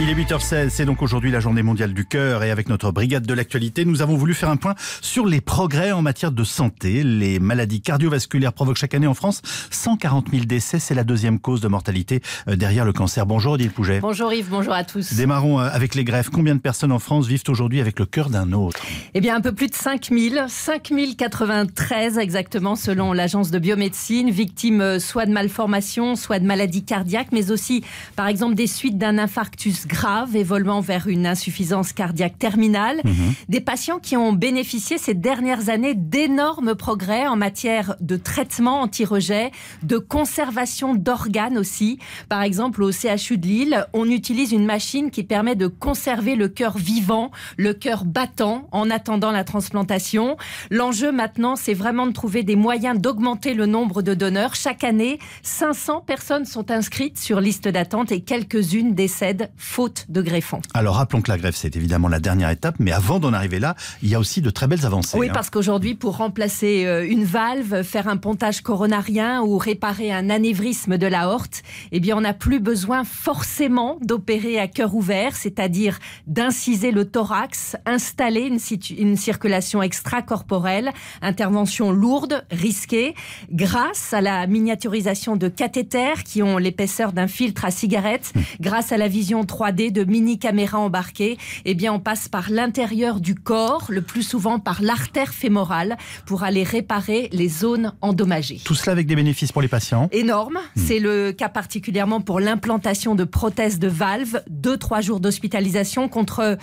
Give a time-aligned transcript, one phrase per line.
[0.00, 3.26] Il est 8h16, c'est donc aujourd'hui la journée mondiale du cœur et avec notre brigade
[3.26, 7.02] de l'actualité, nous avons voulu faire un point sur les progrès en matière de santé.
[7.02, 9.42] Les maladies cardiovasculaires provoquent chaque année en France
[9.72, 13.26] 140 000 décès, c'est la deuxième cause de mortalité euh, derrière le cancer.
[13.26, 13.98] Bonjour Odile Pouget.
[13.98, 15.14] Bonjour Yves, bonjour à tous.
[15.14, 16.30] Démarrons euh, avec les greffes.
[16.30, 18.80] Combien de personnes en France vivent aujourd'hui avec le cœur d'un autre?
[19.14, 25.00] Eh bien un peu plus de 5000, 5093 exactement selon l'agence de biomédecine, victimes euh,
[25.00, 27.82] soit de malformations, soit de maladies cardiaques, mais aussi
[28.14, 33.00] par exemple des suites d'un infarctus grave évoluant vers une insuffisance cardiaque terminale.
[33.04, 33.34] Mhm.
[33.48, 39.50] Des patients qui ont bénéficié ces dernières années d'énormes progrès en matière de traitement anti-rejet,
[39.82, 41.98] de conservation d'organes aussi.
[42.28, 46.48] Par exemple, au CHU de Lille, on utilise une machine qui permet de conserver le
[46.48, 50.36] cœur vivant, le cœur battant en attendant la transplantation.
[50.70, 54.54] L'enjeu maintenant, c'est vraiment de trouver des moyens d'augmenter le nombre de donneurs.
[54.54, 60.60] Chaque année, 500 personnes sont inscrites sur liste d'attente et quelques-unes décèdent faute de greffons.
[60.74, 63.76] Alors rappelons que la greffe c'est évidemment la dernière étape, mais avant d'en arriver là,
[64.02, 65.16] il y a aussi de très belles avancées.
[65.16, 65.32] Oui, hein.
[65.32, 70.98] parce qu'aujourd'hui, pour remplacer euh, une valve, faire un pontage coronarien ou réparer un anévrisme
[70.98, 71.62] de l'aorte,
[71.92, 77.76] eh bien, on n'a plus besoin forcément d'opérer à cœur ouvert, c'est-à-dire d'inciser le thorax,
[77.86, 78.50] installer
[78.90, 80.90] une, circulation extracorporelle,
[81.22, 83.14] intervention lourde, risquée,
[83.52, 88.96] grâce à la miniaturisation de cathéters qui ont l'épaisseur d'un filtre à cigarette, grâce à
[88.96, 93.86] la vision 3D de mini caméras embarquées, eh bien, on passe par l'intérieur du corps,
[93.88, 98.60] le plus souvent par l'artère fémorale, pour aller réparer les zones endommagées.
[98.64, 100.08] Tout cela avec des bénéfices pour les patients.
[100.12, 106.56] Énorme, c'est le cas particulièrement pour l'implantation de prothèses de valves, 2-3 jours d'hospitalisation contre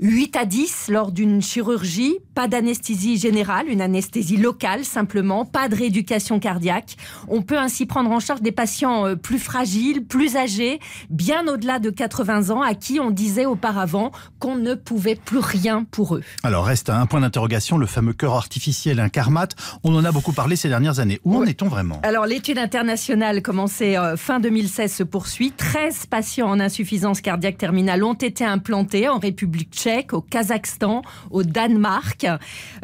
[0.00, 5.74] 8 à 10 lors d'une chirurgie, pas d'anesthésie générale, une anesthésie locale simplement, pas de
[5.74, 6.96] rééducation cardiaque.
[7.26, 10.78] On peut ainsi prendre en charge des patients euh, plus fragiles, plus âgés,
[11.10, 15.84] bien au-delà de 80 ans, à qui on disait auparavant qu'on ne pouvait plus rien
[15.90, 16.22] pour eux.
[16.44, 19.56] Alors reste un point d'interrogation, le fameux cœur artificiel, un.
[19.82, 21.20] On en a beaucoup parlé ces dernières années.
[21.24, 22.00] Où en est-on vraiment?
[22.02, 25.52] Alors l'étude internationale commencée euh, fin 2016 se poursuit.
[25.56, 31.42] 13 patients en insuffisance cardiaque terminale ont été implantés en République tchèque, au Kazakhstan, au
[31.42, 32.26] Danemark.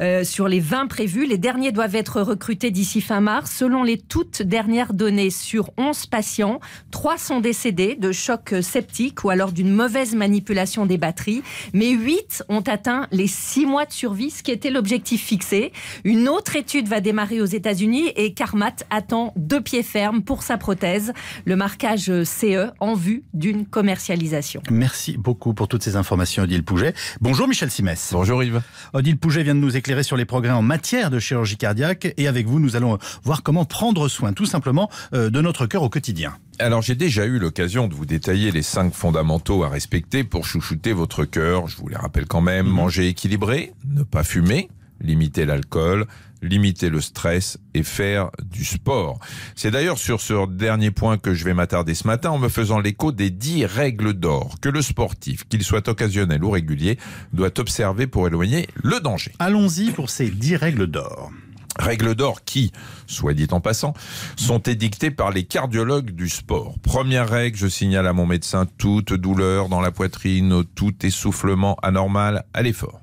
[0.00, 3.52] Euh, sur les 20 prévus, les derniers doivent être recrutés d'ici fin mars.
[3.52, 6.60] Selon les toutes dernières données, sur 11 patients,
[6.90, 11.42] 3 sont décédés de choc septique ou alors d'une mauvaise manipulation des batteries,
[11.72, 15.72] mais 8 ont atteint les 6 mois de survie, ce qui était l'objectif fixé.
[16.04, 20.56] Une autre étude va démarrer aux États-Unis et Carmat attend deux pieds fermes pour sa
[20.56, 21.12] prothèse,
[21.44, 24.62] le marquage CE en vue d'une commercialisation.
[24.70, 26.93] Merci beaucoup pour toutes ces informations, Odile Pouget.
[27.20, 28.10] Bonjour Michel Simès.
[28.12, 28.62] Bonjour Yves.
[28.92, 32.28] Odile Pouget vient de nous éclairer sur les progrès en matière de chirurgie cardiaque et
[32.28, 35.88] avec vous, nous allons voir comment prendre soin tout simplement euh, de notre cœur au
[35.88, 36.34] quotidien.
[36.58, 40.92] Alors j'ai déjà eu l'occasion de vous détailler les cinq fondamentaux à respecter pour chouchouter
[40.92, 41.66] votre cœur.
[41.68, 42.66] Je vous les rappelle quand même.
[42.66, 44.68] Manger équilibré, ne pas fumer,
[45.04, 46.06] limiter l'alcool,
[46.42, 49.18] limiter le stress et faire du sport.
[49.54, 52.80] C'est d'ailleurs sur ce dernier point que je vais m'attarder ce matin en me faisant
[52.80, 56.98] l'écho des dix règles d'or que le sportif, qu'il soit occasionnel ou régulier,
[57.32, 59.32] doit observer pour éloigner le danger.
[59.38, 61.30] Allons-y pour ces 10 règles d'or.
[61.78, 62.70] Règles d'or qui,
[63.08, 63.94] soit dit en passant,
[64.36, 66.78] sont édictées par les cardiologues du sport.
[66.80, 72.44] Première règle, je signale à mon médecin toute douleur dans la poitrine, tout essoufflement anormal
[72.54, 73.00] à l'effort.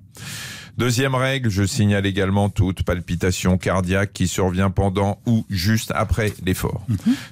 [0.77, 6.85] Deuxième règle, je signale également toute palpitation cardiaque qui survient pendant ou juste après l'effort.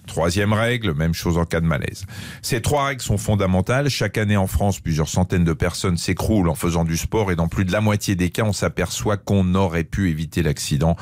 [0.08, 2.06] Troisième règle, même chose en cas de malaise.
[2.42, 3.90] Ces trois règles sont fondamentales.
[3.90, 7.48] Chaque année en France, plusieurs centaines de personnes s'écroulent en faisant du sport et dans
[7.48, 10.96] plus de la moitié des cas, on s'aperçoit qu'on aurait pu éviter l'accident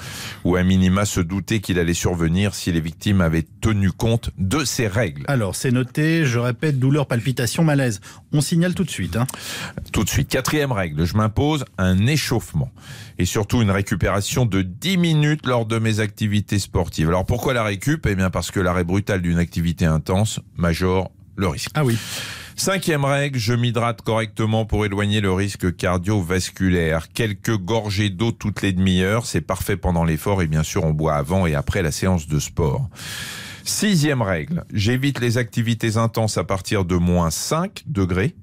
[0.44, 4.64] ou à minima se douter qu'il allait survenir si les victimes avaient tenu compte de
[4.64, 5.24] ces règles.
[5.28, 8.00] Alors, c'est noté, je répète, douleur, palpitation, malaise.
[8.32, 9.16] On signale tout de suite.
[9.16, 9.28] Hein.
[9.92, 10.30] Tout de suite.
[10.30, 12.37] Quatrième règle, je m'impose un échauffement
[13.18, 17.08] et surtout une récupération de 10 minutes lors de mes activités sportives.
[17.08, 18.06] Alors pourquoi la récup?
[18.06, 21.72] Eh bien parce que l'arrêt brutal d'une activité intense majore le risque.
[21.76, 21.98] Ah oui.
[22.56, 27.10] Cinquième règle, je m'hydrate correctement pour éloigner le risque cardiovasculaire.
[27.14, 31.14] Quelques gorgées d'eau toutes les demi-heures, c'est parfait pendant l'effort et bien sûr on boit
[31.14, 32.90] avant et après la séance de sport.
[33.64, 38.36] Sixième règle, j'évite les activités intenses à partir de moins 5 degrés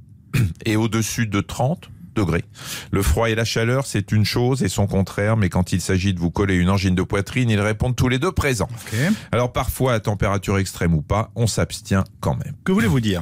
[0.64, 2.44] et au-dessus de 30 degrés.
[2.90, 6.14] Le froid et la chaleur, c'est une chose et son contraire, mais quand il s'agit
[6.14, 8.68] de vous coller une angine de poitrine, ils répondent tous les deux présents.
[9.32, 12.54] Alors parfois, à température extrême ou pas, on s'abstient quand même.
[12.64, 13.20] Que voulez-vous dire?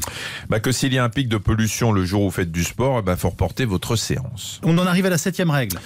[0.49, 2.65] Bah que s'il y a un pic de pollution le jour où vous faites du
[2.65, 4.61] sport, bah faut reporter votre séance.
[4.63, 5.79] On en arrive à la septième règle.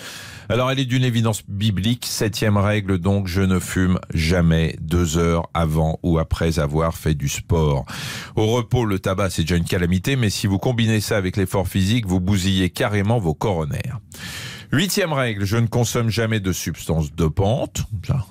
[0.48, 2.06] Alors elle est d'une évidence biblique.
[2.08, 7.28] Septième règle donc, je ne fume jamais deux heures avant ou après avoir fait du
[7.28, 7.84] sport.
[8.37, 11.69] Au repos, le tabac c'est déjà une calamité, mais si vous combinez ça avec l'effort
[11.69, 13.98] physique, vous bousillez carrément vos coronaires.
[14.72, 17.84] Huitième règle, je ne consomme jamais de substances dopantes,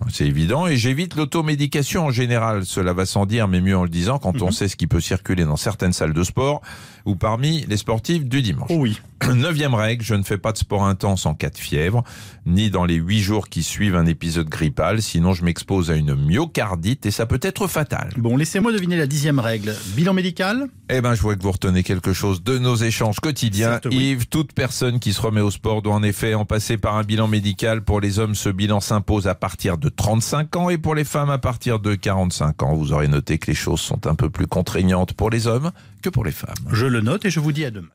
[0.09, 2.65] c'est évident, et j'évite l'automédication en général.
[2.65, 4.99] Cela va sans dire, mais mieux en le disant, quand on sait ce qui peut
[4.99, 6.61] circuler dans certaines salles de sport
[7.05, 8.69] ou parmi les sportifs du dimanche.
[8.71, 8.99] Oui.
[9.33, 12.03] Neuvième règle, je ne fais pas de sport intense en cas de fièvre,
[12.45, 16.15] ni dans les huit jours qui suivent un épisode grippal, sinon je m'expose à une
[16.15, 18.11] myocardite et ça peut être fatal.
[18.17, 19.73] Bon, laissez-moi deviner la dixième règle.
[19.95, 20.67] Bilan médical?
[20.89, 23.71] Eh ben, je vois que vous retenez quelque chose de nos échanges quotidiens.
[23.71, 24.11] Certes, oui.
[24.11, 27.03] Yves, toute personne qui se remet au sport doit en effet en passer par un
[27.03, 27.83] bilan médical.
[27.83, 31.29] Pour les hommes, ce bilan s'impose à partir de 35 ans et pour les femmes
[31.29, 32.75] à partir de 45 ans.
[32.75, 35.71] Vous aurez noté que les choses sont un peu plus contraignantes pour les hommes
[36.11, 36.53] pour les femmes.
[36.71, 37.94] Je le note et je vous dis à demain.